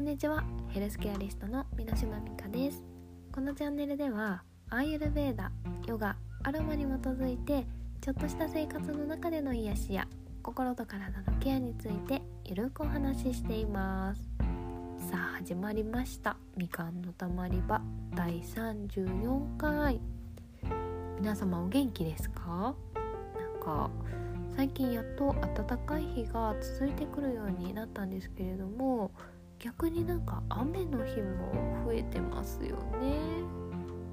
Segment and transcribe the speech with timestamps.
[0.00, 0.42] こんにちは。
[0.70, 2.82] ヘルスケアリストの三島美香です。
[3.30, 5.52] このチャンネルではアーユルベーダ
[5.86, 7.66] ヨガアロマに基づいて
[8.00, 10.08] ちょっとした生活の中での癒しや
[10.42, 14.22] 心と体のケアについてゆるくお話ししています。
[15.10, 16.38] さあ始まりました。
[16.56, 17.82] みかんのたまり場
[18.14, 20.00] 第34回。
[21.20, 22.74] 皆様お元気ですか？
[22.94, 23.90] なんか
[24.56, 29.10] 最近やっと暖かい日が続いてくるようになったんですけれども
[29.60, 31.52] 逆になんか雨の日も
[31.84, 33.18] 増えてますよね。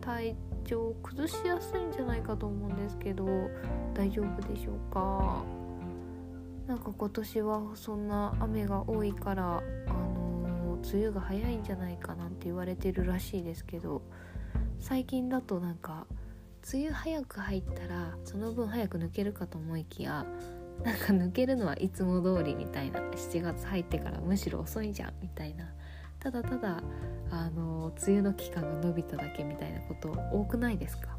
[0.02, 3.26] 体調崩しやすいんじゃないかと思うんですけど
[3.94, 5.44] 大丈夫でしょうか？
[6.68, 14.02] なんか今年はそんな雨が多いからあの、梅雨が早いんじゃないかなんて言われてるらしいですけど
[14.80, 16.06] 最近だとなんか
[16.74, 20.26] 梅雨早く入ったらその分早く抜けるかと思いきや
[20.84, 23.00] なんか抜けるのはいつも通りみたいな。
[23.00, 25.66] 7月入ってからむしろ遅いじゃんみたいな。
[26.20, 26.82] ただただ
[27.30, 31.10] あの梅雨の期間が伸びただけみたいなこと多くないですか？
[31.12, 31.18] っ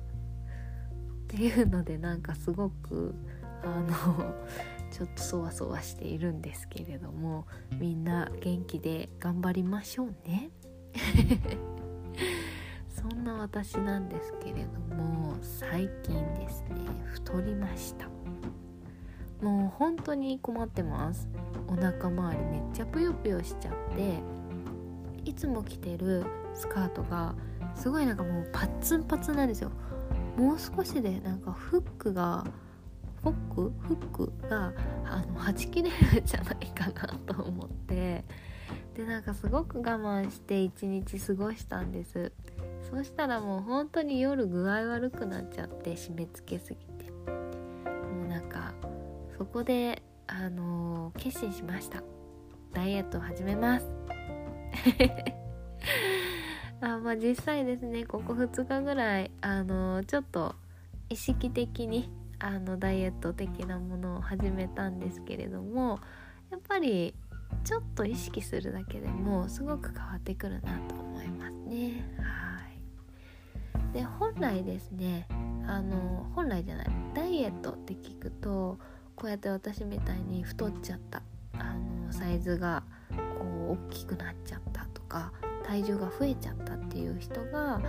[1.29, 3.15] ていうのでなんかすごく
[3.63, 4.35] あの
[4.91, 7.47] ちょっとそわそわしているんですけれども
[7.79, 10.51] みんな元気で頑張りましょうね。
[12.89, 18.09] そんな私なんですけれども最近ですね太りました。
[19.41, 21.29] もう本当に困ってます。
[21.69, 24.21] お腹周りめっちゃぷよぷよしちゃって
[25.25, 27.35] いつも着てるスカートが
[27.75, 29.71] すごいなんかもうパッツンパツンなんですよ。
[30.37, 32.45] もう少しでなんかフックが
[33.23, 33.73] フック？
[33.81, 34.73] フックが
[35.05, 38.25] あのはち切れるんじゃないかなと思って。
[38.95, 42.33] でなんかすごく我慢して一日過ごしたんです。
[42.91, 46.79] そしたらもう本当に夜具合悪くなっちゃって締め付けすぎ
[49.39, 52.03] そこであのー、決心しました。
[52.73, 53.87] ダイエットを始めます。
[56.83, 60.57] あまあ実際ですねここ2日ぐらいあのー、ちょっと
[61.09, 62.11] 意識的に
[62.41, 66.01] あのダイエット的なものを始めたんですけれども
[66.51, 67.15] やっぱり
[67.65, 72.05] ちょっと意識するだけでもすごく変わってくるなと思いますね。
[72.19, 72.61] は
[73.91, 73.93] い。
[73.93, 75.27] で本来ですね
[75.67, 78.79] あの本来じゃないダイエットって聞くと
[79.19, 81.23] こうやって私みたいに太っちゃった
[81.59, 82.85] あのサイズが
[83.37, 85.33] こう大きくなっちゃったとか
[85.67, 87.81] 体重が増えちゃったっていう人が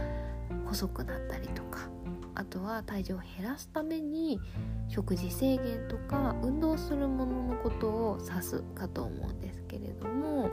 [0.66, 1.88] 細くなったりとか
[2.34, 4.40] あとは体重を減らすために
[4.88, 10.50] 食事制限とか運動するもののことを指すかと思うんですけれども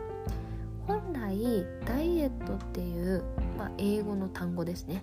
[0.87, 3.25] 本来ダイエットっていう、
[3.57, 5.03] まあ、英語の単語ですね。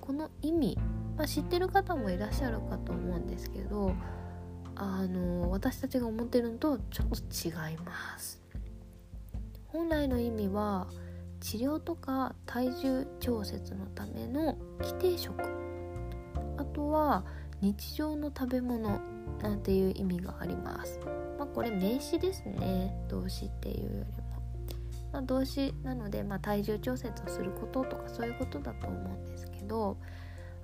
[0.00, 0.78] この意味、
[1.16, 3.92] まあ、知ってる方もいらっしゃるかと思うんですけど
[4.74, 7.16] あの私たちが思ってるのとちょっと
[7.48, 8.40] 違います。
[9.68, 10.86] 本来の意味は
[11.40, 15.34] 治療とか体重調節のための規定食。
[16.56, 17.24] あとは
[17.60, 19.00] 日常の食べ物
[19.40, 21.00] なんていう意味があります。
[21.38, 22.94] まあこれ名詞ですね。
[23.08, 24.42] 動詞っていうよりも、
[25.12, 29.96] まあ、動詞なので、まあ、体重調節をすることとかそういうことだと思うんですけど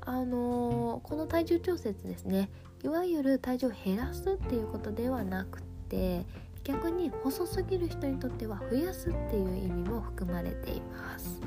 [0.00, 2.50] あのー、この体重調節ですね。
[2.82, 6.24] いわゆる体重を減らすっていうことではなくて
[6.64, 11.40] 逆に細すぎる人にとっては増やすっていう意味も含まれています。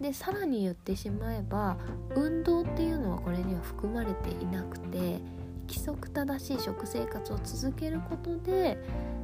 [0.00, 1.76] でさらに言ってしまえば
[2.16, 5.20] 運動っていうのはこれには含まれていなくて
[5.68, 8.76] 規則正しい食生活を続けることで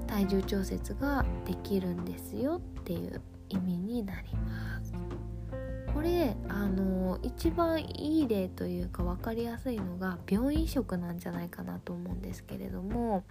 [0.06, 4.68] 体重調節ができるんですよっていう意味になります。
[5.99, 13.25] これあの一番いい例というか分かりやすいのが病院食なんじゃないかなと思うんですけれども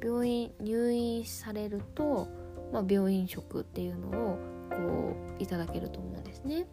[0.00, 2.28] 病院入院されると、
[2.72, 4.38] まあ、病院食っていうのを
[4.70, 6.68] こういただけると思うんですね。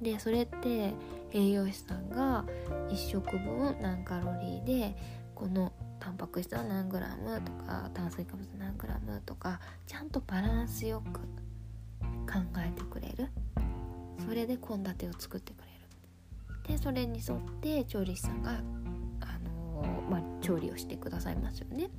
[0.00, 0.94] でそれって
[1.32, 2.44] 栄養士さんが
[2.88, 4.96] 1食分何カロリーで
[5.34, 11.18] このタンパク質は何グラムとか炭水化物何グラムとかちゃんとバランスよく
[12.32, 13.30] 考えてくれる
[14.24, 16.76] それで献立を作ってくれる。
[16.76, 21.90] でそれに沿って調理師さんが、あのー、まあ、調理をしてくださいますよね。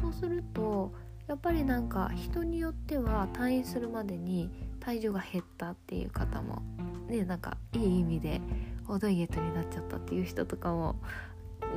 [0.00, 0.92] そうすると
[1.26, 4.50] やっぱりなんか人によっては退院するまでに
[4.80, 6.62] 体重が減ったっていう方も
[7.08, 8.40] ねなんかいい意味で
[8.88, 10.96] おダイエットになっちゃったっていう人とかも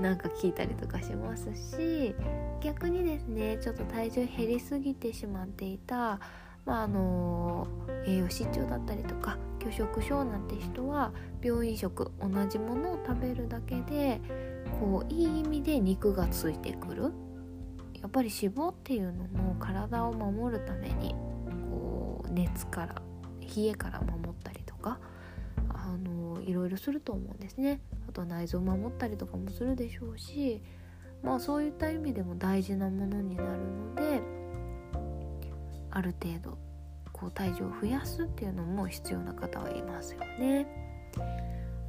[0.01, 2.15] なんか聞いたりとかしますし
[2.61, 6.19] 逆にですねちょっと体重減りすぎてしまっていた
[6.65, 7.67] まあ、あの
[8.05, 11.11] 栄養失調だったりとか拒食症なんて人は
[11.41, 14.21] 病院食同じものを食べるだけで
[14.79, 17.11] こういい意味で肉がついてくる。
[18.01, 21.13] やっぱり脂肪っていうのも体を守るために
[21.69, 22.95] こう熱から
[23.41, 24.99] 冷えから守ったりとか
[25.69, 27.79] あのいろいろすると思うんですね。
[28.09, 30.61] あと内臓を守ったりとかもするでしょうし
[31.23, 34.40] まあそういった意味でも大事なものになるので
[35.91, 36.57] ある程度
[37.11, 40.65] こう体重を増やすっていうのも必要な方はいますよね。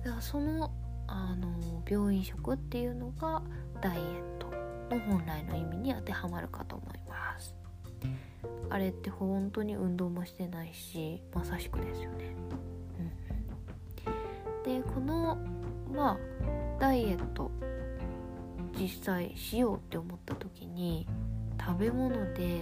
[0.05, 0.71] だからその
[1.07, 3.43] あの病院食っていうのが
[3.81, 4.47] ダイエット
[4.95, 7.55] の本来の意味に当てはまるかと思います。
[8.71, 12.35] あれって本当に運動もしてないしまさしくですよね。
[14.67, 15.37] うん、でこの
[15.93, 16.19] まあ
[16.81, 17.51] ダイエット
[18.79, 21.07] 実際しようって思った時に
[21.65, 22.61] 食べ物で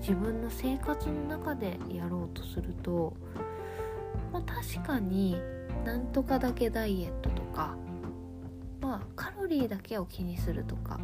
[0.00, 3.14] 自分の生活の中でやろうとすると、
[4.32, 5.40] まあ、確かに
[5.84, 7.76] なんとかだけダイエットとか
[8.80, 11.00] まあカロリーだけを気にするとか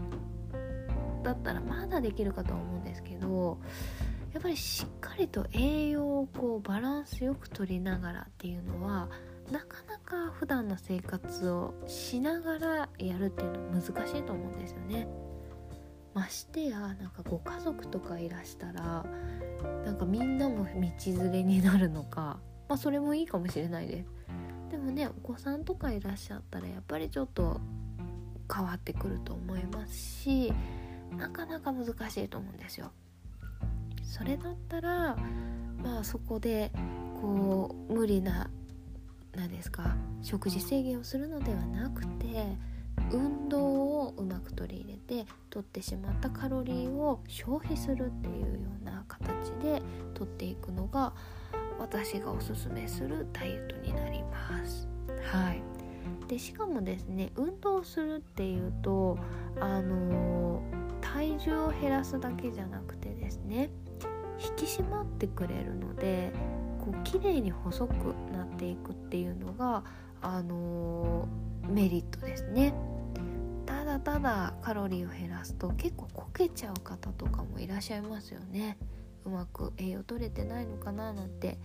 [1.22, 3.58] だったらまだできるかとは思うんですけど
[4.32, 9.08] やっぱりしっかりと栄養をこうバランスよく取りながらっていうのは
[9.50, 15.08] なかなか普段の生活をしながらやるっていうのは難しいと思うんですよね。
[16.14, 19.04] ましてやなんかご家族とかいらしたら
[19.84, 24.04] なんかみんなも道連れになるのかまあそれもいいかもしれないで。
[24.04, 24.06] す
[24.70, 27.60] でもねお子さんとかいらっしゃったらやっぱりちょっと
[28.52, 30.52] 変わってくると思いますし
[31.16, 32.92] なかなか難しいと思うんですよ。
[34.02, 35.16] それだったら
[35.82, 36.72] まあそこで
[37.20, 38.50] こう無理な
[39.36, 42.56] 何ですか食事制限をするのではなくて
[43.12, 49.82] 運動をうまく取り入れて取ってしまったカロリーを消費するっていうような形で
[50.14, 51.12] 取っていくのが
[51.78, 54.88] 私がおすすめするダイエットになります。
[55.32, 55.62] はい
[56.28, 59.18] でしかもですね運動するっていうと
[59.58, 60.62] あの
[61.00, 63.70] 体重を減らすだけじゃなくてですね
[64.38, 66.32] 引き締まってくれるので
[66.78, 69.82] こう綺麗に細くなっていくっていうのが
[70.22, 71.28] あの
[71.68, 72.72] メリットですね。
[74.04, 78.78] ただカロリーを減らすと結構こけちゃう方とかもいらっしゃいますよね。
[79.24, 81.58] うまく栄養取れてないのかななんて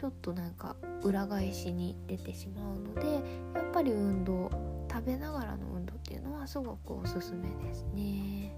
[0.00, 3.14] ちょっとなんか裏返しに出てしまうので
[3.54, 4.50] やっぱり運動
[4.90, 8.54] 食べながらの運動っていうのはすごくおすすめですね。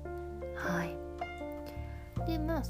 [0.54, 0.96] はい。
[2.26, 2.62] でまあ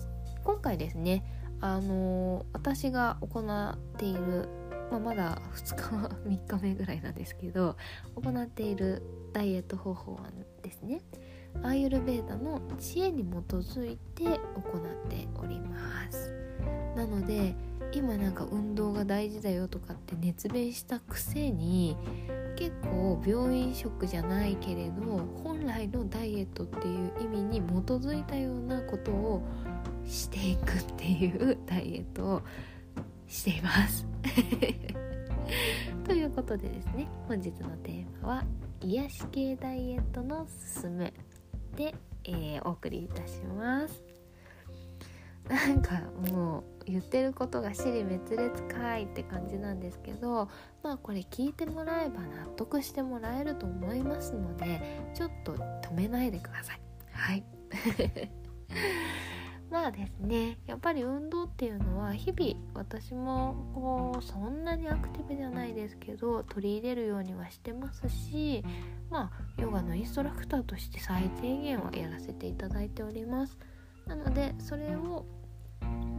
[0.44, 1.25] 今回ですね
[1.61, 4.49] あのー、私が行っている
[4.92, 5.82] まあ、まだ2日
[6.28, 7.76] 3日目ぐらいなんですけど
[8.14, 9.02] 行っている
[9.32, 10.24] ダイエット方法は
[10.62, 11.00] ですね
[11.62, 14.38] アーユルベーダの知恵に基づいて行っ
[15.08, 16.32] ております。
[16.96, 17.54] なので
[17.92, 21.96] 今なんか運動が大事だよとかって熱弁したくせに
[22.56, 25.02] 結構病院食じゃないけれど
[25.42, 27.62] 本来のダイエットっていう意味に基
[27.92, 29.42] づいたようなことを
[30.06, 32.42] していくっていうダイエットを
[33.32, 34.06] しています。
[36.05, 38.44] ということでですね本日のテーマは
[38.81, 41.12] 癒し系ダイエットのすすめ
[41.76, 41.94] で、
[42.25, 44.05] えー、お送りいたします。
[45.49, 50.49] なんかもう言ってることが尻滅裂かいって感じなんですけど
[50.85, 54.81] まあこれ聞いてもらえば納得してもらえると思いますので
[55.14, 56.81] ちょっと止めないでください。
[57.12, 57.44] はい。
[59.73, 60.59] まあですね。
[60.67, 68.62] やっぱり運動っていうのは日々私もこうそんなにアクティブじゃないですけど取り入れるようにはしてますし
[69.11, 73.59] まあヨガのインストラクターとして最低限はやらせていただいております。
[74.07, 75.25] なのでそれを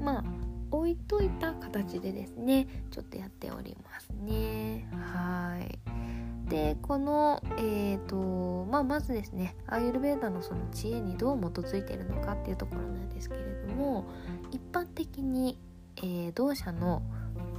[0.02, 0.24] まあ
[0.72, 4.90] 置いといた形でですねちょっとやっておりますね。
[4.92, 6.23] はい。
[6.50, 14.06] でこの、えーとまあ、まずですねアーユルベーダのその知恵にどう基づいているのかっていうところなんですけれども
[14.52, 15.58] 一般的に、
[15.98, 17.02] えー、同社の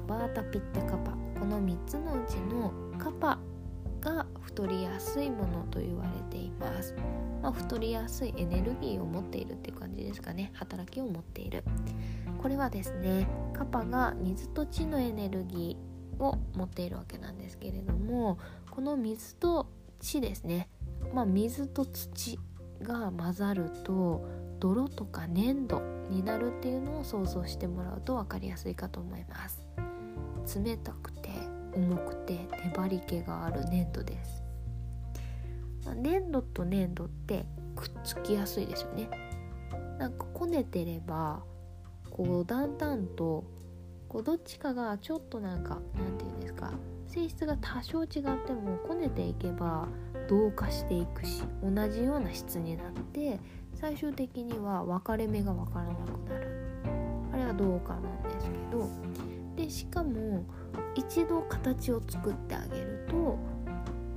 [0.07, 3.39] バータピッテカパこの3つのうちのカパ
[4.05, 6.95] が太りやすいものと言われています、
[7.43, 10.53] まあ、太りやすいエネルギーを持っているっていう感じですかね。
[10.55, 11.65] 働きを持っている。
[12.39, 18.39] これはですねカパが水と地のエネルギーを持っているわけなんですけれども
[18.75, 19.69] この水と
[20.01, 20.69] 地ですね、
[21.15, 22.39] まあ、水と土
[22.83, 24.27] が混ざると
[24.59, 29.65] 泥とか粘土になるっていうのを想像してもらうと分かりやすいかと思います。
[30.59, 31.31] 冷たくて
[31.75, 34.43] 重くて粘り気がある粘土です、
[35.95, 39.09] 粘土と粘土ってくっつきやすいですよね。
[39.99, 41.43] なんかこねてれば
[42.11, 43.45] こうだんだんと
[44.09, 46.73] こうどっちかがちょっとなんかなんて言うんですか
[47.15, 48.09] 性質が多少違っ
[48.45, 49.87] てもこねていけば
[50.29, 53.39] 同化していくし同じような質になって
[53.75, 56.49] 最終的には分かれ目が分からなくなる。
[57.33, 58.89] あれはどうかなんですけど
[59.55, 60.45] でしかも
[60.97, 63.39] 一度形を作ってあげると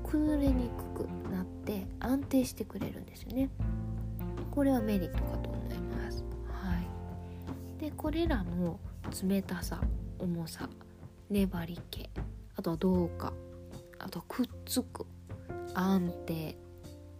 [0.04, 3.50] 崩れにくくなって安定してくれるんですよね。
[4.50, 6.24] これはメリットかと思います。
[6.48, 6.80] は
[7.78, 7.80] い。
[7.80, 8.80] でこれらの
[9.24, 9.82] 冷たさ
[10.18, 10.68] 重さ
[11.30, 12.10] 粘り気
[12.58, 13.34] あとはうか。
[14.00, 15.06] あとくっつく。
[15.74, 16.58] 安定。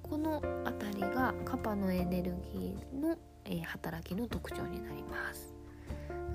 [0.02, 5.54] この辺りがカパのエネルギーの、えー、働きの特徴になります。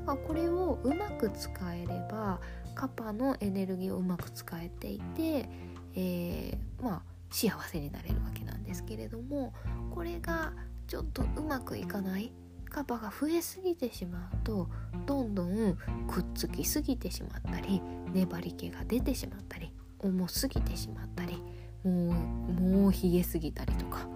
[0.00, 2.40] だからこれをうまく使えれば
[2.74, 5.48] カパのエネルギーをうまく使えていて、
[5.94, 9.52] えー、まあ幸せになれるわけなんですけれども
[9.94, 10.52] これが
[10.86, 12.32] ちょっとうまくいかない
[12.72, 14.68] カパが増えすぎてしまうと
[15.06, 15.76] どんどん
[16.08, 21.42] くっつきすぎてしまったり粘り気が出てしまったり重すぎてしまったり
[21.84, 24.08] もうもう冷えすぎたりとか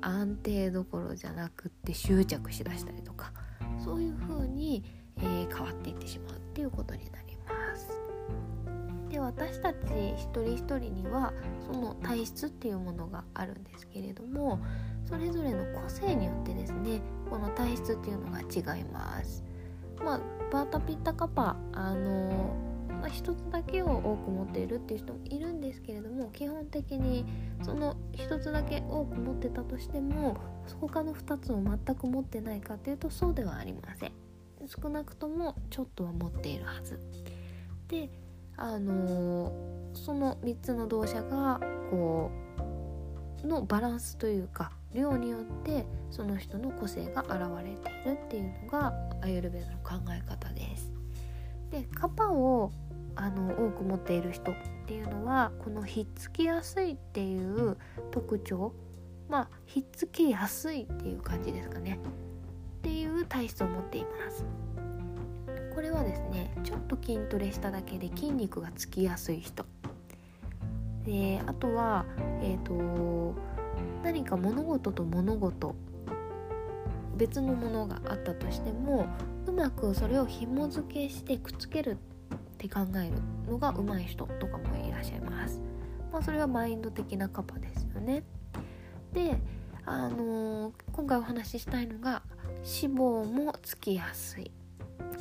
[0.00, 3.32] 安定どころじゃなくって執着しだしたりとか
[3.84, 4.84] そういう風に、
[5.18, 7.27] えー、変わっていってしまうっていうことになります。
[9.08, 9.76] で私たち
[10.16, 11.32] 一人一人には
[11.66, 14.60] その体質っていうものがあるんですけれども
[15.06, 17.00] それぞれの個性によってですね
[17.30, 19.44] この体質っていうのが違います。
[20.04, 20.20] まあ、
[20.52, 22.54] バータピッタカパあの
[23.00, 27.24] ま、1つだけを多く持っているっていう人もいるんですけれども基本的に
[27.62, 30.36] その1つだけ多く持ってたとしても
[30.80, 34.12] 他の2つを全く持ってないかっていうとそうではありません
[34.66, 37.00] 少なくともちょっとは持っているはず
[37.88, 38.10] で
[38.58, 39.52] あの、
[39.94, 41.60] その3つの動作が
[41.90, 42.30] こ
[43.42, 47.32] うのバランスというか量によってその人の個性が現
[47.64, 50.92] れているっていうのがアユルベダの考え方です。
[51.70, 52.72] でカパを
[53.14, 54.54] あの多く持っている人っ
[54.86, 57.76] ていうのはこのひっつきやすいっていう
[58.10, 58.72] 特徴
[59.28, 61.98] まあひっつきやすいっていう感じですかね。
[62.78, 64.44] っていう体質を持っています。
[65.78, 69.64] これはですねちょっと筋トレしただけで筋肉がつきやすい人
[71.04, 72.04] であとは
[72.42, 73.36] え、ー、と
[74.02, 75.76] 何か物事と物事
[77.16, 79.06] 別のものがあったとしても
[79.46, 81.96] うまくそれを紐付けしてくっつけるっ
[82.58, 83.12] て考える
[83.48, 85.62] のが上手い人とかもいらっしゃいます。
[86.12, 88.24] まあ、それはマインド的なカパですよね。
[89.12, 89.40] で、
[89.86, 92.22] あのー、今回お話ししたいのが
[92.56, 94.50] 脂肪もつきやすい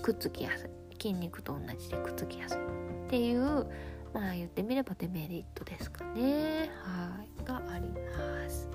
[0.02, 0.70] くっつきやすい
[1.02, 3.68] 筋肉と同じでくっつきやすいっていう
[4.14, 6.70] まあ言ってみればデメリットですかね。
[6.84, 7.28] はい。
[7.48, 8.70] があります。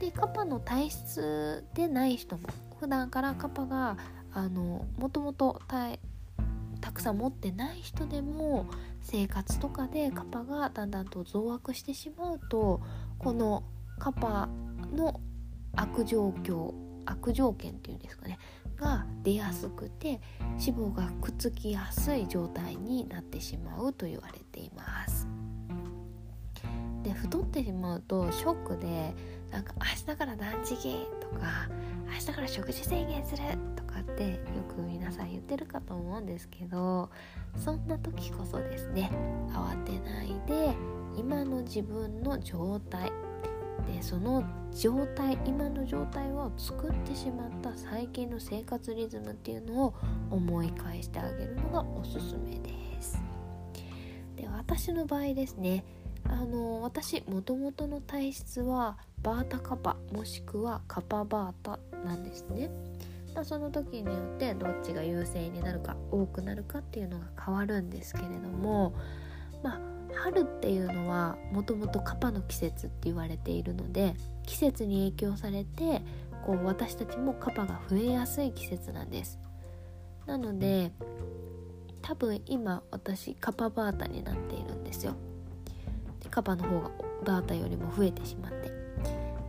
[0.00, 2.48] でカパの体質でない人も
[2.80, 3.96] 普段からカパが
[4.32, 5.60] あのもともと
[6.80, 8.66] たくさん持ってない人でも
[9.02, 12.80] 生活とかでカパがだんだんと増悪してしまうと
[13.18, 13.62] この
[14.00, 14.48] カパ
[14.92, 15.20] の
[15.76, 16.72] 悪状況
[17.04, 18.38] 悪条件っていうんですかね。
[18.82, 20.20] が出やすくて
[20.58, 25.28] 脂肪がくっつきやすい状態になってしまうと言われています。
[27.02, 29.14] で太ってしまうとショックで
[29.50, 30.76] なんか明日から断食
[31.20, 31.68] とか
[32.06, 33.42] 明日から食事制限する
[33.74, 37.10] とかってよく皆さん言ってるかと思うんですけど
[37.56, 39.10] そんな時こそですね
[39.48, 40.74] 慌てないで
[41.16, 43.12] 今の自分の状態
[43.86, 49.94] でその状態今の状態を作ってしまった最近の生活リズムっていうのを
[50.30, 53.20] 思い返してあげるのがおすすめです
[54.36, 55.84] で私の場合ですね
[56.24, 62.70] あの私もともとの体質はバータカパもしくはカパバータなんですね。
[63.34, 68.94] ま、その時によってどっちが優勢になるか多くなるかっていうのが変わるんですけれども
[69.62, 69.80] まあ
[70.14, 74.14] 春っていうのはもともとカパの季節って言われているので
[74.46, 76.02] 季節に影響されて
[76.44, 79.38] こう私たちもカパが増えやすい季節なんです。
[80.26, 80.92] なので
[82.00, 85.14] 多分今私カパバータになっているんですよ。
[86.20, 86.90] でカパの方が
[87.24, 88.72] バータよりも増えてしまって。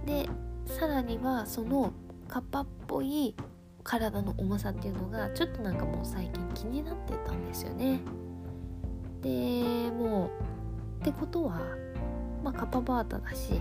[0.05, 0.29] で
[0.65, 1.91] さらにはその
[2.27, 3.35] カパっぽい
[3.83, 7.99] 体の重さっていうのがちょっとなんかもう最近気になってたんですよね。
[9.21, 10.52] でもう
[11.03, 11.59] ってことは
[12.45, 13.59] まあカパバータだし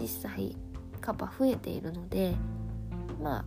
[0.00, 0.56] 実際
[1.00, 2.36] カパ増えているので
[3.20, 3.44] まあ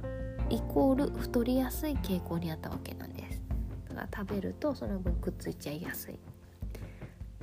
[0.49, 3.41] イコール太りやすい傾向にあったわけなんです。
[3.87, 6.19] だから食べるとその分くっついちゃいやすい。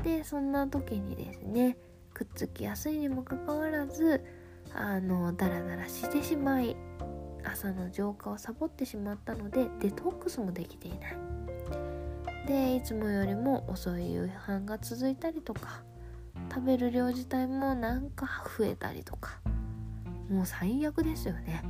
[0.02, 1.78] でそんな時にですね
[2.12, 4.22] くっつきやすいにもかかわらず
[4.75, 6.76] あのダラダラしてしまい
[7.42, 11.29] 朝の浄化をサボってしまったのでデトックスもできていない。
[12.50, 15.85] でいつもよりも遅い夕飯が続いたりとか
[16.52, 18.26] 食べる量自体もなんか
[18.59, 19.40] 増えたりとか。
[20.28, 21.62] もう最悪ですよね。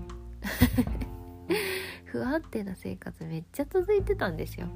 [2.05, 4.69] 不安定な生活めっちゃ続いてたんですよ。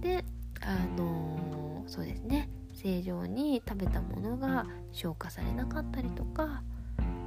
[0.00, 0.22] で
[0.60, 2.50] あのー、そうですね。
[2.74, 6.62] 正常に食べたものが消化されなかったりとか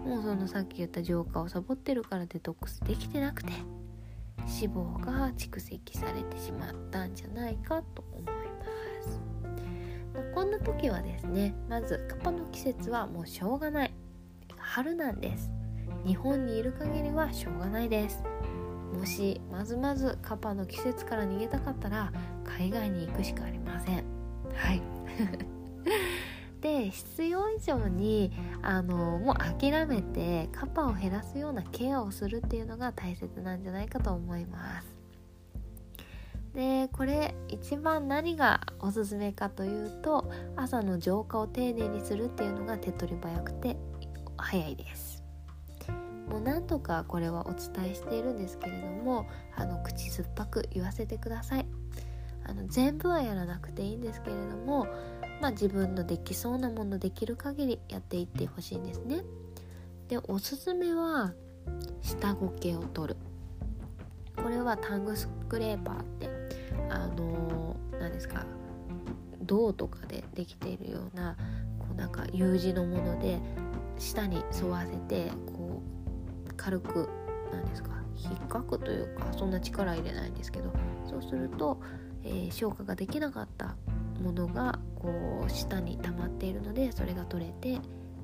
[0.06, 3.54] もうそのさっき言った浄化をサボってるからデトックスできてなくて
[4.48, 8.32] 脂肪が蓄積されてしまったんじゃないかと思いま
[9.04, 9.20] す、
[10.13, 13.94] まあ、こんな時はですねまずカパの季節はもうしょうがない。
[14.68, 15.50] 春なんです。
[16.06, 18.22] 日本にいる限りはしょうがないです。
[18.94, 22.12] もしまずまずカパの季節から逃げたかったら
[22.44, 24.04] 海外に行くしかありません。
[24.54, 24.82] はい。
[26.62, 34.98] で必要以上にあのもう諦めてカパを減らすようなケアをするっていうのが大切なんじゃないかと思います。
[36.54, 43.78] でこれ一番何がおすすめかというと朝の浄化を丁寧にするっていうのが手っ取り早くて
[44.38, 45.24] 早いです。
[46.28, 51.66] もう何とかこれはお伝えしているんですけれどもあの口酸っぱく言わせてください。
[52.44, 54.88] あの全部はやらなくていいんですけれども
[55.41, 59.24] まあ、自分のできそうなものできる限りやっていってほしいんですね。
[60.08, 61.34] でおすすめは
[62.01, 63.17] 下苔を取る
[64.36, 66.29] これはタングスクレーパーって
[66.89, 68.46] あの何ですか
[69.41, 71.36] 銅とかでできているような
[71.79, 73.39] こうなんか U 字のもので
[73.98, 75.82] 下に沿わせてこ
[76.48, 77.10] う軽く
[77.51, 80.72] 何ですか引っかくというかそんな力入れないんですけど
[81.10, 81.82] そうすると、
[82.24, 83.75] えー、消化ができなかった
[84.18, 87.80] ものがこう下に溜まっているのでそれが取れて、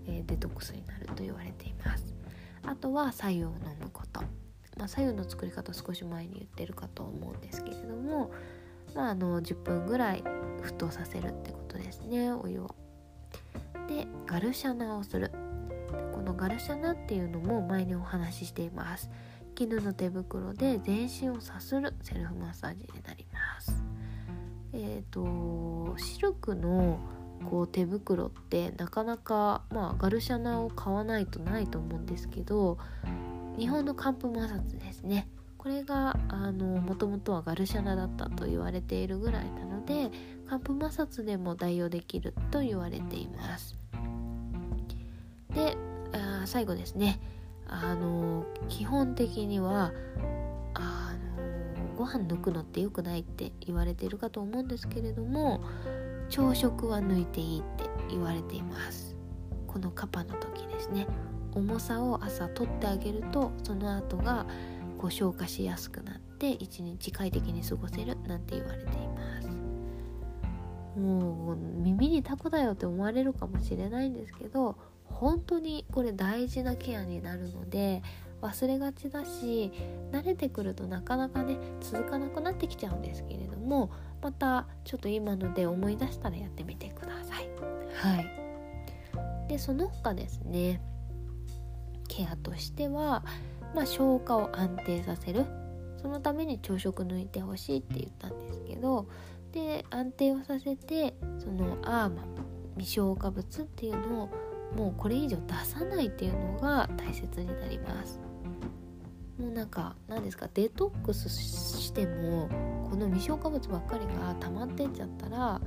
[0.08, 2.14] えー、デトックスになると言われています。
[2.66, 4.22] あとは白湯を飲むこと。
[4.78, 8.32] まあ、左右の作り方少し前に言ってるかと思うんですけれども、
[8.96, 10.24] まあ、あの10分ぐらい
[10.64, 12.76] 沸騰させるってことですねお湯を。
[13.88, 15.32] でガルシャナをする。
[16.12, 19.10] このガルシャナっていうのも前にお話ししています。
[19.56, 23.33] 絹の手袋で全身をさするセルフマッサージになります。
[24.74, 27.00] え、ー、とシルクの
[27.50, 32.78] こう手袋ってなかなかまあガルシャナを買わないとないと思うんですけど
[33.58, 35.28] 日本の寒風摩擦ですね。
[35.58, 36.16] これが
[36.60, 40.12] もともとはガルシャナだったと言われているぐらいなので
[40.46, 43.78] 寒風摩擦でも代用できると言われています。
[45.54, 45.78] で
[46.12, 47.20] あ最後ですね。
[47.68, 49.94] あの基本的には
[52.04, 55.62] ご飯抜くのって良くないって言われているかと思うんですけれども
[56.28, 59.16] 朝食は抜いていいって言われています。
[59.68, 61.08] このカパの時ですね。
[61.54, 64.46] 重さを朝取ってあげるとその後が
[64.98, 69.48] こう消化しやすくなって一日快適に過ごせるなんて言われています。
[71.00, 78.04] もう耳にタコだよって思われるかもしれないんですけど本当にこれ大事なケアになるので
[78.44, 79.72] 忘れがちだし
[80.12, 83.90] 慣れてくるとなかなかね続かなくなってきちゃうんですけれども
[84.22, 87.50] またちょっと今ので思い出したらやってみてください。
[87.96, 88.20] は
[89.46, 90.82] い、でその他ですね
[92.10, 93.24] ケアとしては、
[93.74, 95.46] まあ、消化を安定させる。
[96.02, 99.08] そのために朝食抜いてほしいって言ったんですけど
[99.54, 102.26] で安定をさせてそのアーマ
[102.76, 104.30] 未消化物っていうのを
[104.76, 108.20] もうこれ以上出さないっていうのが大切になります
[109.38, 112.50] もうなんか何ですかデトックスしても
[112.90, 115.60] この未消化物ばっかりが溜まってっちゃったら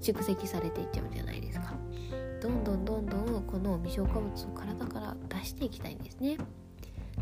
[0.00, 1.74] 蓄積されていっちゃうじゃないですか。
[2.40, 6.36] どんどんどんどんこの未消化物を体から出していきたいんですね。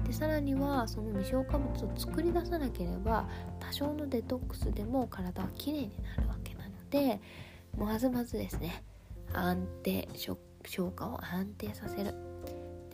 [0.05, 3.29] でさらにはその未消化物を作り出さなければ
[3.61, 7.20] 多少のデトックスでも体はきれいになるわけなので
[7.79, 8.85] まずまずですね
[9.33, 12.26] 安定消化を安定させる。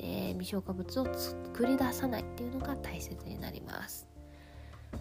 [0.03, 4.09] で未消化物を作り出さないっていうのが大切になります。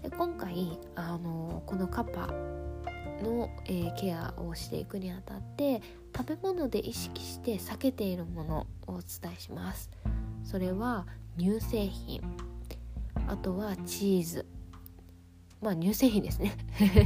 [0.03, 2.27] で今回あのこのカッパ
[3.23, 5.81] の、えー、ケアをしていくにあたって
[6.15, 9.89] 食べ物で意識して避けているものをお伝えします。
[10.43, 12.21] それは乳製品。
[13.27, 14.45] あとはチーズ。
[15.61, 16.55] まあ乳製品ですね。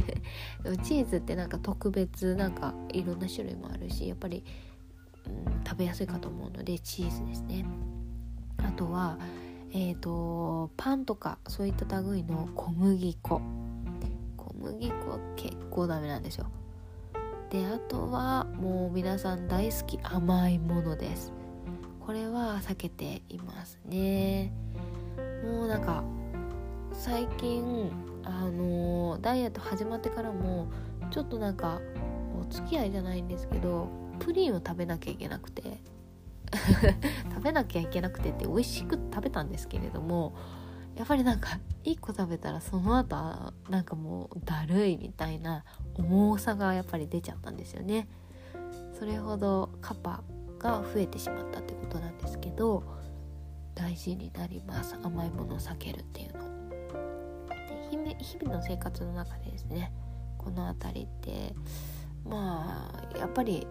[0.84, 4.44] チーズってなんか特別なんかいろんな種類もあるしやっぱり
[5.66, 7.64] 食べやすいかと思うのでチーズですね。
[8.58, 9.18] あとは
[9.72, 13.42] えーと、パンとかそういった類の小麦粉。
[14.36, 16.46] 小麦粉結構ダメなんですよ。
[17.50, 21.32] であとはもう皆さん大好き甘いものです。
[22.00, 24.52] これは避けていますね。
[25.44, 26.02] もうなんか
[26.92, 27.90] 最近
[28.24, 30.68] あの、ダイエット始まってからも
[31.10, 31.80] ちょっとなんか
[32.40, 35.80] お付き合いじゃないんですけどプリンを食べなきゃいけなくて。
[37.34, 40.32] 食べなきゃいけなくてって美味しく食べたんですけれども
[40.94, 43.16] やっぱりなんか1個食べたらその後
[43.68, 48.08] なんかもうだるいみたいな重さがやっぱり出ちゃったんですよね。
[48.98, 50.22] それほどカパ
[50.58, 52.84] が増えてしまったってことなんですけど
[53.74, 54.96] 大事になります。
[55.02, 56.56] 甘いものを避けるっていうの。
[58.04, 59.92] で日々の生活の中でですね
[60.38, 61.54] この辺りって
[62.24, 63.66] まあやっぱり、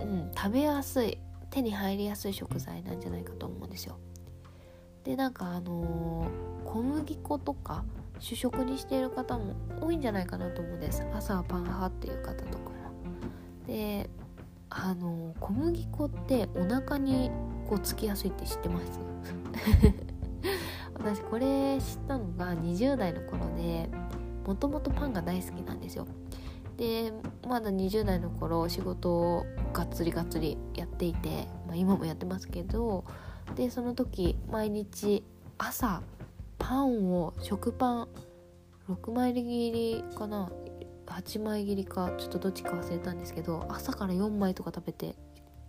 [0.00, 1.18] うん、食べやすい
[1.50, 3.98] 手に入りやすい食材なんじゃないかと思うんですよ。
[5.04, 7.84] でなんかあのー、小麦粉とか
[8.18, 11.04] 主食にしている方も多いんじゃないかなと思うんです。
[11.14, 12.74] 朝はパン派っていう方とかも
[13.66, 14.08] で
[14.70, 17.30] あのー、小麦粉ってお腹に
[17.68, 18.98] こうつきやすいって知ってます？
[20.94, 23.88] 私これ知ったのが20代の頃で
[24.46, 26.06] もともとパンが大好きなんですよ。
[26.76, 27.12] で
[27.46, 33.04] まだ20代の頃仕事をがっつりがっつりやっていて、まあ、今もやってますけど
[33.54, 35.22] でその時毎日
[35.58, 36.02] 朝
[36.58, 38.08] パンを食パン
[38.88, 40.50] 6枚切りかな
[41.06, 45.14] 8枚切りかちょっとどっちか忘れたんですけど朝から4枚とか食べて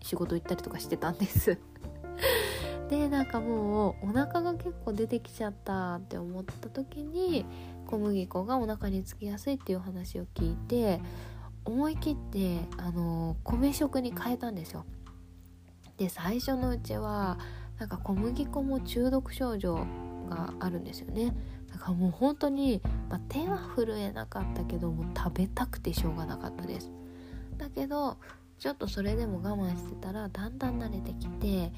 [0.01, 1.57] 仕事行ったりとかしてたんです。
[2.89, 7.45] でなんかもうお腹が結構出てきちゃったって思った時に
[7.87, 11.01] 小麦粉がお腹につきやすいっていう話を聞いて
[11.65, 14.85] 思い切ってあの米食に変えたんですよ。
[15.97, 17.39] で最初のうちは
[17.79, 19.85] なんか小麦粉も中毒症状
[20.29, 21.35] があるんですよね。
[21.71, 26.91] だからもう本当に、まあ、手は震えなかったけども食べたくてしょうがなかったです。
[27.57, 28.17] だけど
[28.59, 31.71] ちょっとそれでも我慢してたらだんだん慣れてきて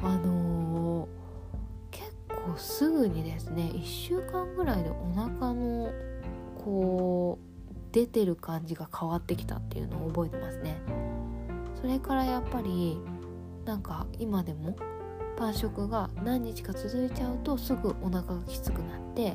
[0.00, 1.08] あのー、
[1.90, 5.92] 結構すぐにですね1週間ぐらいでお腹の
[6.64, 10.80] こう出てる感じが変わってきたっていうのを覚えてますね。
[11.80, 12.98] それからやっぱり
[13.64, 14.76] なんか今でも
[15.36, 19.34] パン食が何日か続いちゃうとすぐお腹がきつくなって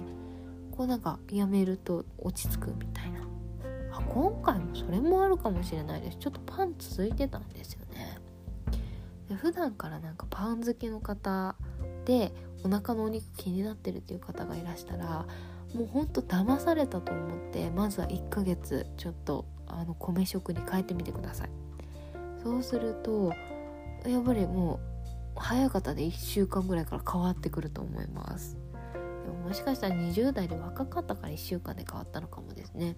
[0.71, 3.19] こうなんかやめると落ち着くみたいな。
[3.91, 6.17] あ今回もそれもあるかもしれないです。
[6.17, 8.17] ちょっとパン続いてたんですよね。
[9.37, 11.55] 普段からなんかパン好きの方
[12.05, 15.25] でお腹のお肉気になってるっていう方がいらしたら
[15.73, 21.49] もうほんと騙されたと思ってまずは1ヶ月ちょっとあの米食に変えてみてください。
[22.41, 23.33] そうすると
[24.05, 24.79] やっぱりも
[25.35, 28.57] う早い方で1週間ぐらいから変わってくると思います。
[29.25, 32.95] でももしかしたら20代で若かったから1週間で変わったのかもですね。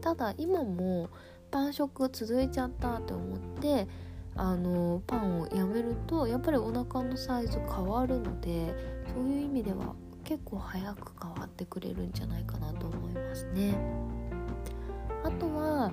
[0.00, 1.10] ただ今も
[1.50, 3.88] パン食続いちゃったって思って
[4.36, 8.74] あのパンをやめるとやっぱりお腹のサイズ変わるので
[9.14, 9.94] そういう意味では
[10.24, 13.76] 結構早く変わってくれるんじゃないかなと思いますね。
[15.22, 15.92] あとは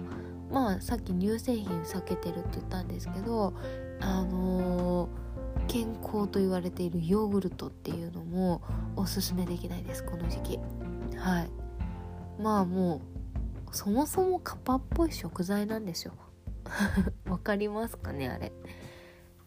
[0.51, 3.53] まあさっき乳製品避けてるって言ったんですけど
[3.99, 5.31] あのー
[5.67, 8.61] 健康と言われているヨーグルトっていうのも
[8.95, 10.59] おすすめできないですこの時期。
[11.17, 11.49] はい。
[12.41, 13.01] まあも
[13.71, 16.13] うそもそもカパっぽい食材なんですよ。
[17.29, 18.51] わかりますかねあれ。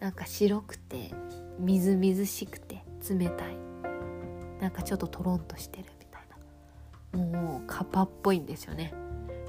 [0.00, 1.12] なんか白くて
[1.58, 3.56] みずみずしくて冷たい。
[4.60, 7.40] なんかちょっとトロンとしてるみたいな。
[7.40, 8.92] もうカパっぽいんですよね。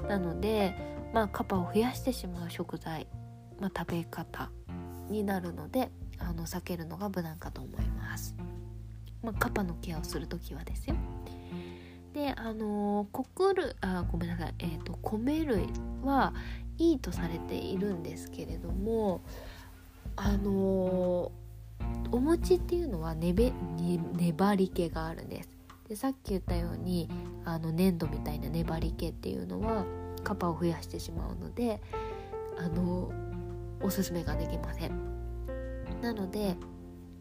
[0.08, 0.74] なので
[1.12, 3.06] まあカパを増やしてしまう食材、
[3.60, 4.50] まあ、食べ方
[5.08, 8.36] になるのであの避けるのが無難かと思います。
[9.22, 10.96] まあ、カパのケアをする時はですよ。
[12.12, 15.66] であの穀類あごめんなさい、えーと、米類
[16.02, 16.32] は
[16.78, 19.22] いいとされているんですけれども
[20.16, 21.32] あの
[22.10, 23.52] お餅っていうのはねべ
[24.14, 25.50] 粘り気があるんです。
[25.88, 27.08] でさっき言ったように
[27.44, 29.84] あの粘土みたいな粘り気っていうのは
[30.24, 31.80] カパを増やしてしまうので
[32.58, 33.12] あの
[33.80, 34.92] おすすめができません。
[36.02, 36.56] なので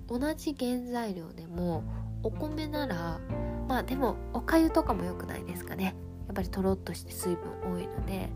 [0.07, 1.83] 同じ原材料でも
[2.23, 3.19] お米なら
[3.67, 5.95] まあでもおかゆとかも良くないですかね
[6.27, 8.29] やっぱりとろっとして水分多いので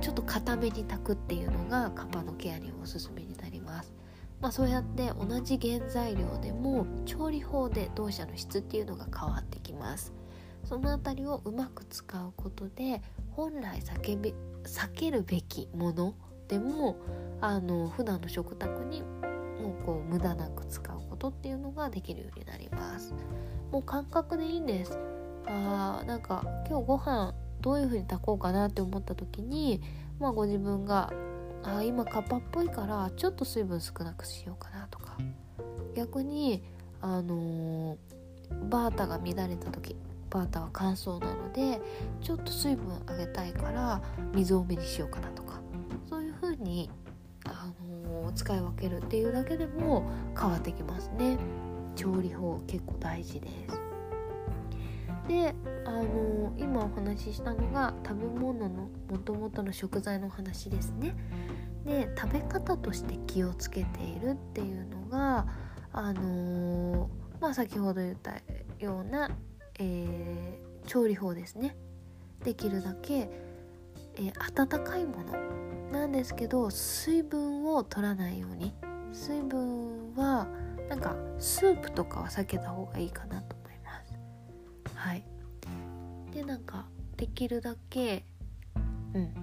[0.00, 3.94] ちょっと固めに炊くっていうのがカパのケアにおすすめになります。
[4.40, 10.12] まあそうやって同じ原材料でも調理法で同社の質っていうのが変わってきます。
[10.64, 13.02] その辺りをうまく使うことで
[13.32, 14.12] 本来避け
[14.64, 16.14] 避けるべきもの
[16.48, 16.96] でも
[17.40, 23.14] あの普段の食卓にもうこう無駄なく使うことっていうのができるようになります。
[23.70, 24.98] もう感覚でいいんです。
[25.46, 29.80] あーなんか今日ご飯どういう風に炊こうかなって思った時に
[30.20, 31.10] まあご自分が
[31.62, 35.16] あ今カッパっぽいからちょっと水分少なくしようかなとか。
[35.96, 36.62] 逆に
[37.00, 39.96] あのー、バータが乱れた時
[40.28, 41.80] バータは乾燥なので
[42.20, 44.02] ちょっと水分上げたいから
[44.34, 45.60] 水多めにしようかなとか。
[46.10, 46.90] そういう風に
[47.46, 47.70] あ
[48.12, 51.38] の使い分けるっていうだけでも変わってきますね。
[51.96, 53.83] 調理法結構大事です。
[55.28, 55.54] で
[55.86, 61.14] あの今お話ししたのが食べ物のもともとの食材の話ですね。
[61.84, 65.46] で食べ方として気をつけているっていうのが
[65.92, 67.10] あの
[67.40, 68.32] まあ先ほど言った
[68.78, 69.30] ような、
[69.78, 71.76] えー、調理法ですね。
[72.42, 73.30] できるだけ、
[74.16, 75.32] えー、温かいもの
[75.92, 78.74] なんですけど水分を取らないように。
[79.14, 80.48] 水分は
[80.88, 83.56] なんかスープとかは避けた方がいいかなと。
[85.04, 85.22] はい。
[86.32, 86.86] でなんか
[87.18, 88.24] できるだけ
[89.12, 89.34] うん。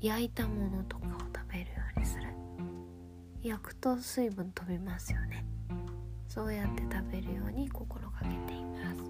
[0.00, 2.24] 焼いたものとかを食べるようにする。
[3.42, 5.44] 焼くと水分飛びますよね。
[6.26, 9.04] そうやって食べるように心がけています。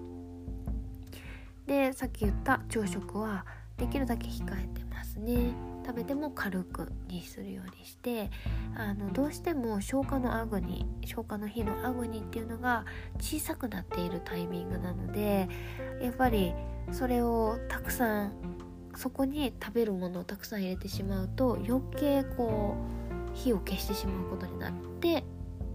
[1.65, 3.43] でさっき言った朝食は
[3.75, 8.31] できるだけ控えてますね食べても軽くにするようにして
[8.75, 12.85] あのどうしても消化のアグニ消化の日のアグニっていうのが
[13.19, 15.47] 小さくなっているタイミングなので
[16.01, 16.53] やっぱり
[16.91, 18.33] それをたくさん
[18.95, 22.75] そこに食べるものをたくさん入れてしまうと余計こ
[23.33, 25.23] う火を消してしまうことになって、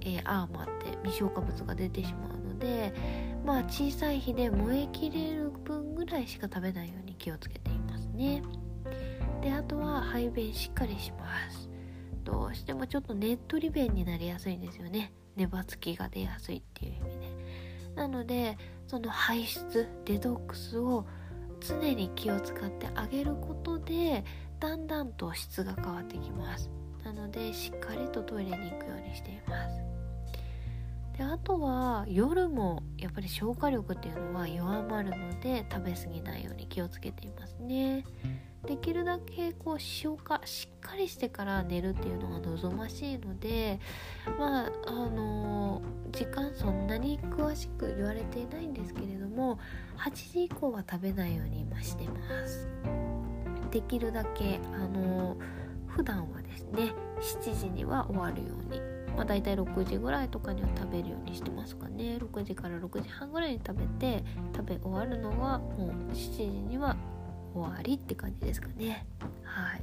[0.01, 2.92] えー、アーマーって未消化物が出てしまうので
[3.44, 8.42] まあ小さい火で燃えきれる分ぐらいしか食べないように気をつけていますね。
[9.40, 11.68] であとは排便しっかりします。
[12.24, 15.12] どうしてもちょっとねっとり便になりやすいんですよね。
[15.37, 17.31] ネバつきが出やすいっていう意味で。
[17.94, 21.07] なのでその排出デトックスを
[21.61, 24.24] 常に気を使ってあげることで
[24.59, 26.70] だんだんと質が変わってきます。
[27.05, 29.81] なのでしっかりとトイレに行くようにしています。
[31.16, 38.05] であとは夜もやっぱり消化力っていうのは弱まるので食べ過ぎないように気をつけていますね。
[38.66, 43.81] できるだけこう消化しっかりしてから寝るっていうのが望ましいので
[44.38, 49.59] まああのー、時間そんなに詳しく言われていないんですけれども
[49.99, 52.68] 8時以降は食べないように今してます。
[53.70, 55.38] できるだけあのー、
[55.88, 56.92] 普段はですね
[57.42, 58.81] 7時には終わるように
[59.16, 62.18] まあ、大体6時ぐらいとかには食べるようにしてますかね。
[62.20, 64.25] 6時から6時半ぐらいに食べて
[64.57, 66.96] 食べ終わるのはもう7時には
[67.54, 69.06] 終わりって感じですかね。
[69.42, 69.82] はい。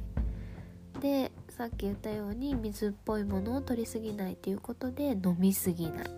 [1.00, 6.10] でさっき言ったように水っぽいものを取りすぎないということで飲みすぎない、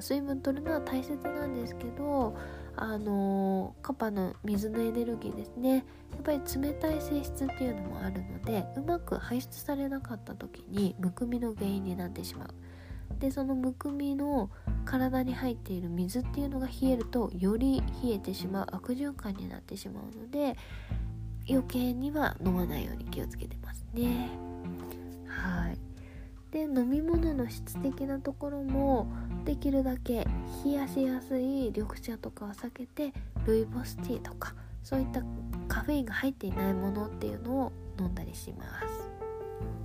[0.00, 2.36] 水分取るのは大切なんですけど
[2.78, 5.76] あの、カパの水のエネルギーですね。
[6.12, 12.48] やっぱり冷たい性質っていうのもあるのでうまく排出されなかった時にむくみの原因になってしまう。
[13.18, 14.50] でそのむくみの
[14.86, 20.56] 体に入っている水っていうのが冷えるとより冷えてしまう悪循環になってしまうので
[21.48, 24.30] 余計には飲まないように気をつけてますね。
[25.26, 25.78] はい。
[26.50, 29.06] で飲み物の質的なところも
[29.44, 30.26] できるだけ
[30.64, 33.12] 冷やしやすい緑茶とかを避けて
[33.44, 35.20] ルイボスティーとかそういった
[35.68, 39.10] カフェインが入っていないものっていうのを飲んだりします。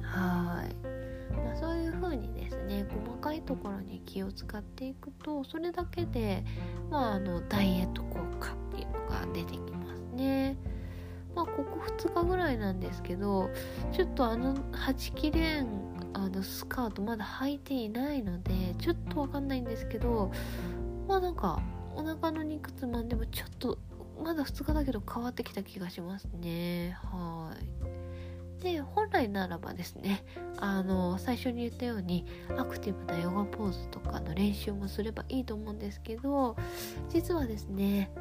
[0.03, 0.90] はい。
[1.31, 6.43] まあ、そういう風にですね細かいところに気を使っていくとそれだけで、
[6.89, 10.57] まあ、あのダイエット効果っていうのが出てきますね。
[11.35, 13.49] まあ、ここ2日ぐらいなんですけど
[13.93, 15.67] ちょっとあのはちきれん
[16.13, 20.29] あのスカートまだ履いていないのでちょっとわかんないんですけど
[21.07, 21.61] まあなんか
[21.95, 23.77] お腹の肉つまんでもちょっと
[24.21, 27.55] まだ2日だけど変わってきた気がしますねは
[27.87, 27.90] い。
[28.61, 30.23] で本来ならばですね
[30.57, 32.25] あの最初に言ったように
[32.57, 36.55] アクティブなヨガポーズとかの練習もすればいいと思うんですけど
[37.09, 38.11] 実はですね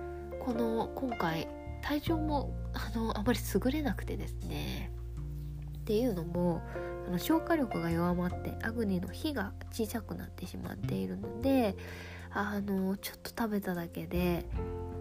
[0.41, 1.47] この今回
[1.83, 4.91] 体調もあのあまり優れなくてですね
[5.79, 6.63] っていうのも
[7.07, 11.77] あの消化力が弱まってアグニの火が小さくなってしまっているので
[12.31, 14.47] あのちょっと食べただけで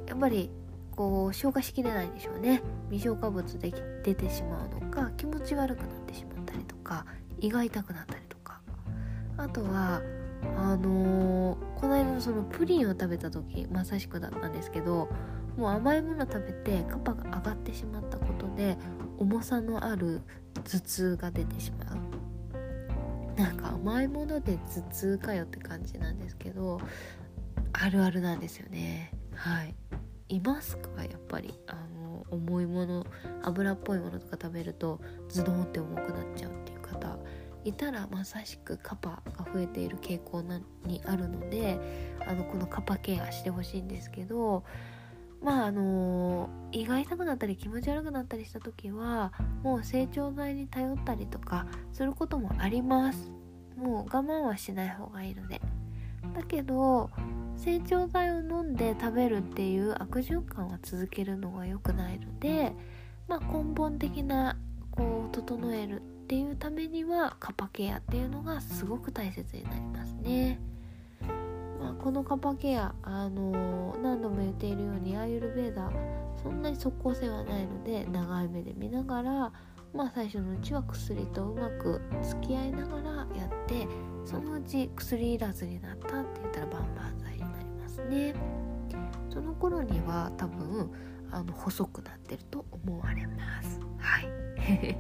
[0.08, 0.49] やっぱり
[0.99, 2.62] こう消化しきれないんでしょうね。
[2.89, 3.71] 未消化物で
[4.03, 7.05] 出てしまうのか気持ち悪くなってしまったりとか
[7.39, 8.59] 胃が痛くなったりとか。
[9.38, 10.01] あとは
[10.57, 15.07] あのー、この間のそのプリンを食べた時まさしくだったんですけど
[15.55, 18.77] もう甘いもの食べてカパが上がってしまったことで
[19.17, 20.21] 重さのある
[20.65, 23.39] 頭痛が出てしまう。
[23.39, 26.81] なんか甘いもので頭痛かよって感じなんですけど
[27.71, 29.13] あるあるなんですよね。
[29.33, 29.73] はい。
[30.29, 31.03] いますか？
[31.03, 33.05] やっぱりあの重いもの
[33.43, 37.17] 油っぽいものとか食べるとズドンって重くなっちゃうっていう方
[37.65, 41.79] いたらまさしくカパが増えている傾向なにあるので
[42.25, 44.63] あのこのカパケアしてほしいんですけど
[45.41, 53.31] まああの胃が痛くなったり気持ち悪くなったりした時はもう成長剤に頼ったりとかすることもあります。
[53.75, 55.61] もう我慢はしない方がいいので。
[56.36, 57.10] だけど
[57.55, 62.73] 成長剤を飲んで食べるっていう悪循環は続けるのが良くないので、
[63.27, 64.58] まあ、根本的な
[64.91, 70.60] こう整えるっていうためにはカパケアっていうのがすごく大切になりますね。
[71.82, 75.93] まあ、このカパケア、あのー、何度も言っているようにアーユルベーダー
[76.43, 79.51] そんなに即効性はないので長い目で見ながら、
[79.93, 83.88] まあ、最初のうちは薬とうまく付き合いながらやって
[84.23, 88.34] そのうち薬いらずになったって言ったらバンバン剤になりますね。
[89.30, 90.91] その頃には多分
[91.32, 93.80] あの細くなってると思われます。
[93.97, 94.30] はい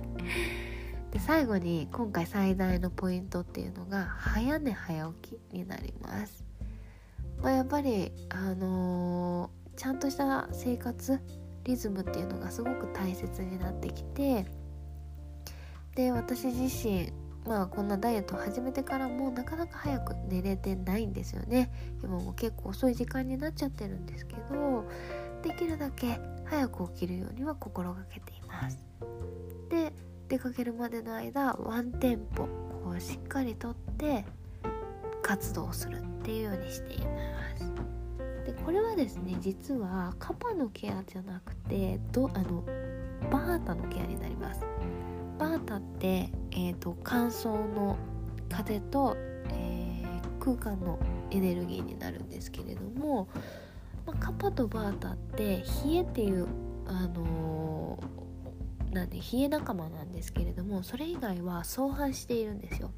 [1.11, 6.45] で最後に今回最大のポイントっていうのが早寝早起きになります。
[7.41, 11.19] まあ、やっぱりあのー、ちゃんとした生活
[11.63, 14.45] リズムっていうのがすごく大切になってきて
[15.99, 17.11] で私自身
[17.45, 21.69] まあこんなダイエットを始めてからもなかなか早く寝れてないんですよね。
[22.01, 24.85] 今も結構遅い時間になっちゃってるんですけど
[25.43, 28.79] できるだけ早く起きるようには心がけています。
[29.67, 29.91] で
[30.29, 34.23] 出かけるまでの間ワンテンポこうしっかりとって
[35.21, 37.05] 活動するっていうようにしていま
[37.57, 37.73] す。
[38.45, 42.63] でこれはですね実はカパのケアじゃなくてどあの
[43.29, 44.61] バータのケアになります
[45.39, 47.97] バータって、えーと、乾燥の
[48.49, 49.15] 風と、
[49.51, 50.99] えー、空間の
[51.31, 53.29] エネルギーになるんですけれども、
[54.05, 56.45] まあ、カパとバータって冷えっていう
[56.85, 62.91] あのー、なんで冷え仲間なんですけれどもそれ以外は相反しているんですよ。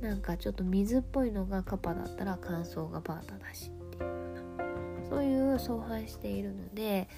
[0.00, 7.08] なんかちょっと水っぽいのがカパだったら乾燥がバータだしっていうようなそういう相反しているので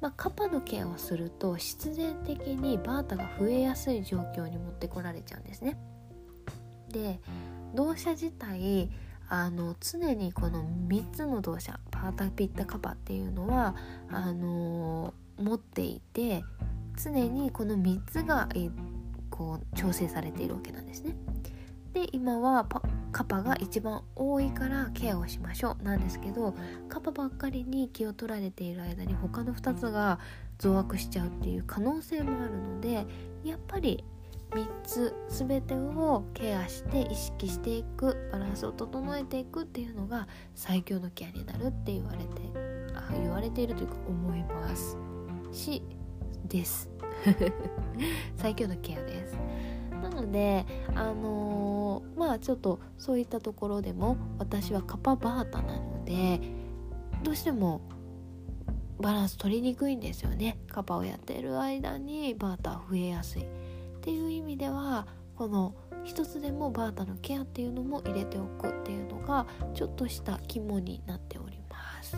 [0.00, 5.76] まあ、カパのケアをすると必然的にバータが増えやすい状況に持ってこられちゃうんですね。
[6.88, 7.20] で
[7.74, 8.90] 動作自体
[9.28, 13.74] あの常にこの3つの動作パータピッタカパっていうのは
[14.10, 16.42] あの持っていて
[16.96, 18.48] 常にこの3つが
[19.30, 21.14] こう調整されているわけなんですね。
[21.92, 22.64] で今は
[23.12, 26.54] カパが一番多いからケアをしましょうなんですけど
[26.88, 30.18] カパばっかりに気を取られている間に他の2つが
[30.58, 33.06] 増悪しちゃうっていう可能性もあるので
[33.44, 34.04] やっぱり
[34.50, 42.24] 3つ全てをケアして意識していくバランスを整えていくっていうのが最強のケアになるって言われて
[42.94, 44.96] あ言われているというか思います。
[45.52, 45.82] し
[46.46, 46.90] です。
[48.36, 49.38] 最強のケアです。
[49.98, 56.40] なのであのー、まあちょっとそういったところでも私はカパバータなので
[57.22, 57.80] どうしても
[59.00, 60.58] バランス取りにくいんですよね。
[60.68, 63.42] カパをやっている間にバータ増えやすい。
[63.42, 63.44] っ
[64.00, 65.06] ていう意味では
[65.36, 72.16] この一つでもバータのケアっていうのも入れておくっていうのがちょっとした肝になっております。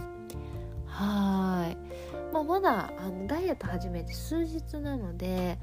[0.87, 1.90] はい。
[2.33, 5.59] まあ、まだあのダイエット始めて数日なので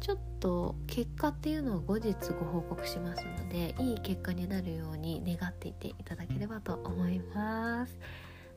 [0.00, 7.98] ちょっと結果っていうのを後日ご報告しますのでいい結果になるように願っていていただければと思います。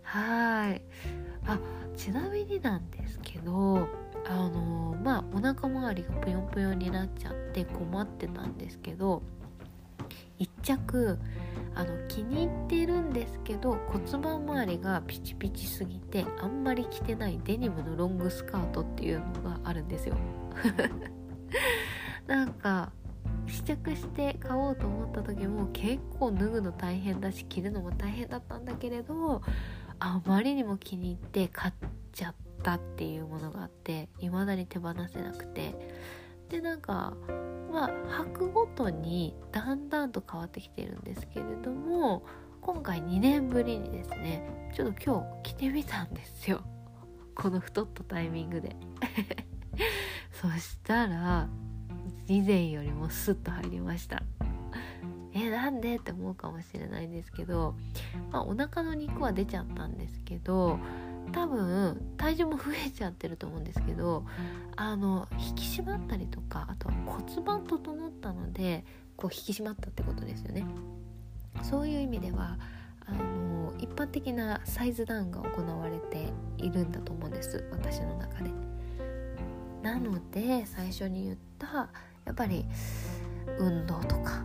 [0.03, 0.81] はい。
[1.45, 1.59] あ
[1.95, 3.87] ちなみになんですけど
[4.27, 9.21] あのまあお腹周りがぷよんぷよんになっちゃって困ってたんですけど
[10.39, 11.19] 1着
[11.73, 20.15] あの気に入ってるんですけど骨盤周りがピチピチすぎてあんまり着てないデニムのロングスカートっていうのがあるんですよ。
[22.27, 22.91] なんか
[23.47, 29.41] 試着して買おうと思った時も結構脱ぐの大変だし着るのも大変だったんだけれど
[29.99, 31.73] あまりにも気に入って買っ
[32.11, 36.21] ちゃったっていうものがあって未だに手放せなくて。
[36.51, 37.13] でなんか
[37.71, 37.89] まあ
[38.23, 42.23] 履くごとにだんだんと変わってきてるんですけれども
[42.61, 46.61] 今回2年ぶりにですねちょっと今日着てみたんですよ。
[47.35, 48.75] この太ったタイミングで。
[50.31, 51.47] そしたら
[52.27, 54.23] 以前よりもスッと入りました。
[55.33, 57.75] えなんでって思うかもしれないんですけど、
[58.31, 60.77] まあ、お腹の肉は出ちゃったんですけど
[61.31, 64.25] 多分体重も増えちゃってると思うんですけど
[64.75, 70.65] あの引き締まったりとかあとは骨盤整ったのでこう引き締まったってことですよね。
[71.63, 72.57] そういう意味では
[73.05, 77.63] あの一般的なサイズダウンが行われているんだと思うんです。
[77.71, 78.51] 私の中で。
[79.81, 81.89] なので最初に言った
[82.25, 82.65] やっぱり
[83.57, 84.43] 運動とか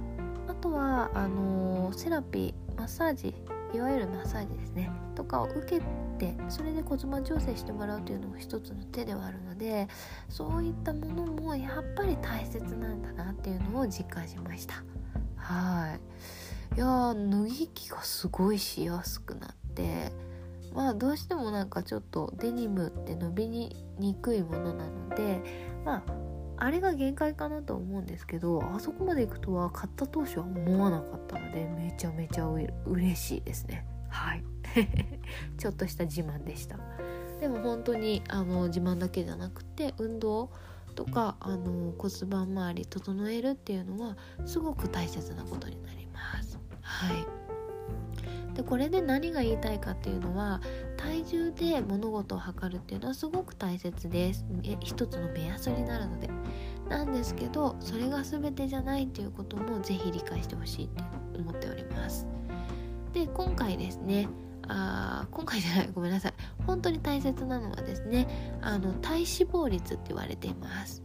[0.48, 3.34] あとはあのセラピーマッサージ
[3.74, 4.90] いわゆるマッサージですね。
[5.14, 5.80] とかを受け
[6.18, 9.88] てそれで骨盤調整してもらうというのも一つの手ではあるので
[10.28, 14.82] そういったものもやっぱり大切なんだなっていうのを実感しました。
[15.36, 16.76] はい。
[16.76, 20.12] いや脱ぎ着がすごいしやすくなって
[20.74, 23.74] まあどうしてもなんかちょっとデニムって伸びに
[24.20, 25.40] くいものなので
[25.84, 26.25] まあ
[26.58, 32.48] あれが限界かなと思うんですけどあそこまで行くとは買った当初は思わなかったのでめちゃめちゃ
[32.86, 33.86] 嬉しいですね。
[34.08, 34.44] はい。
[35.58, 36.78] ちょっとした自慢でした。
[37.40, 40.50] でも本当にあの自慢だけじゃなくて運動
[40.94, 46.58] とかあの骨盤周り整えるっていうのはすごく大切なことになります。
[46.80, 47.35] はい。
[48.56, 50.62] でこれで何が言いたいかっていうのは
[50.96, 54.46] 体重で物事を測るっていうのはすごく大切です。
[54.80, 56.30] 一つの目安になるので。
[56.88, 61.02] なんですけどそれが全てじゃないっていうことも是非理解してほしいって
[61.36, 62.26] 思っております。
[63.12, 64.28] で今回ですね
[64.68, 66.34] あ今回じゃないごめんなさい。
[66.66, 71.02] 本当に大切なのはですねあの体脂肪率って言われています。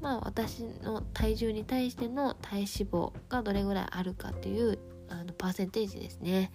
[0.00, 4.78] まあ私の体重に対しての体脂肪がどれぐらいあるかっていう
[5.08, 6.52] あのパーセンテージですね。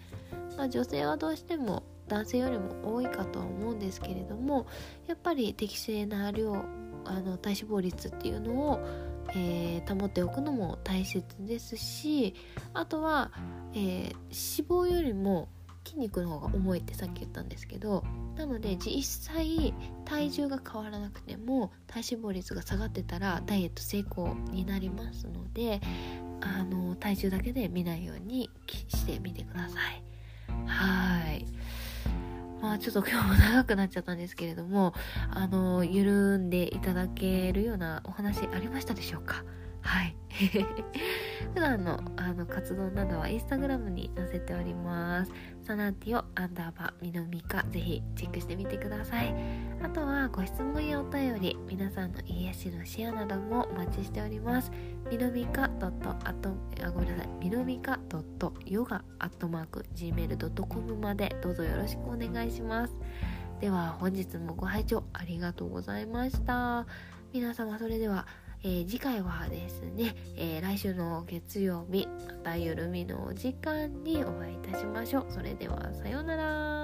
[0.59, 4.67] まあ、女性はどうしても男性よりも多いかとは思うんですけれども
[5.07, 6.53] やっぱり適正な量
[7.05, 8.79] あの体脂肪率っていうのを、
[9.29, 12.35] えー、保っておくのも大切ですし
[12.73, 13.31] あとは、
[13.73, 15.47] えー、脂肪よりも
[15.85, 18.03] 筋肉の方が重いってさっき言ったんですけど
[18.35, 19.01] なので実
[19.33, 25.79] 際体重が変わらなくても体脂肪率が下がってたらダイエット成功になりますので
[26.41, 28.49] あの体重だけで見ないように
[28.89, 30.08] してみてください。
[30.69, 31.45] はい。
[32.61, 34.93] まあちょっと今日も長くなっちゃったんですけれども
[35.31, 39.43] あの緩んでいただけるようなお話ありましたでしょうか？
[39.81, 40.15] はい。
[41.53, 45.31] 普段のあの活動などはインスタグラムに載せております。
[45.63, 49.33] サナティオアンダーバーミノミカぜひチェックしてみてください。
[49.81, 54.71] あとはご質問やお便り皆さんの癒しのシェアなどもお待ちしております。
[55.09, 56.49] ミノミカドットあと
[56.83, 57.29] あごめんなさい。
[57.39, 62.95] ミノミカドットヨガアットマーク gmail.com までどうぞよろしくお願いします。
[63.59, 66.85] では本日もご拝聴ありがとうございました。
[67.33, 68.25] 皆様それでは
[68.61, 75.25] えー、次回はですね、えー、来週の月曜日またゆるみのお時間にお会いいたしましょう。
[75.29, 76.79] それではさようなら。